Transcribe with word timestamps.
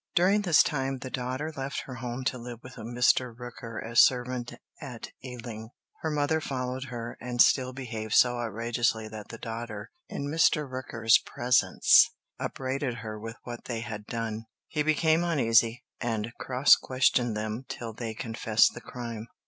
During 0.15 0.41
this 0.41 0.63
time 0.63 0.97
the 0.97 1.11
daughter 1.11 1.53
left 1.55 1.81
her 1.81 1.97
home 1.97 2.23
to 2.23 2.39
live 2.39 2.63
with 2.63 2.75
a 2.79 2.81
Mr. 2.81 3.35
Rooker 3.35 3.79
as 3.85 3.99
servant 4.01 4.51
at 4.81 5.11
Ealing. 5.23 5.69
Her 6.01 6.09
mother 6.09 6.41
followed 6.41 6.85
her, 6.85 7.15
and 7.21 7.39
still 7.39 7.71
behaved 7.71 8.15
so 8.15 8.39
outrageously 8.39 9.09
that 9.09 9.27
the 9.27 9.37
daughter, 9.37 9.91
in 10.09 10.25
Mr. 10.27 10.67
Rooker's 10.67 11.19
presence, 11.19 12.09
upbraided 12.39 12.95
her 13.05 13.19
with 13.19 13.35
what 13.43 13.65
they 13.65 13.81
had 13.81 14.07
done. 14.07 14.45
He 14.69 14.81
became 14.81 15.23
uneasy, 15.23 15.83
and 15.99 16.33
cross 16.39 16.75
questioned 16.77 17.37
them 17.37 17.65
till 17.69 17.93
they 17.93 18.15
confessed 18.15 18.73
the 18.73 18.81
crime. 18.81 19.27